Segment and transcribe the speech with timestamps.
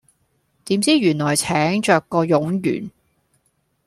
[0.65, 2.89] 點知原來請著個冗員